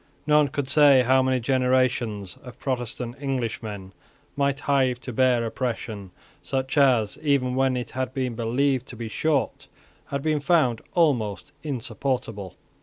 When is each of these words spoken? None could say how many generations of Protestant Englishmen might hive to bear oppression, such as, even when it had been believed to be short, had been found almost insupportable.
None 0.25 0.47
could 0.47 0.67
say 0.67 1.03
how 1.03 1.21
many 1.21 1.39
generations 1.39 2.35
of 2.41 2.57
Protestant 2.57 3.17
Englishmen 3.21 3.93
might 4.35 4.61
hive 4.61 4.99
to 5.01 5.13
bear 5.13 5.45
oppression, 5.45 6.09
such 6.41 6.75
as, 6.75 7.19
even 7.21 7.53
when 7.53 7.77
it 7.77 7.91
had 7.91 8.11
been 8.11 8.33
believed 8.33 8.87
to 8.87 8.95
be 8.95 9.07
short, 9.09 9.67
had 10.07 10.23
been 10.23 10.39
found 10.39 10.81
almost 10.95 11.51
insupportable. 11.61 12.55